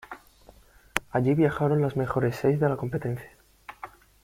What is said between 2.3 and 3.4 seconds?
seis de la competencia.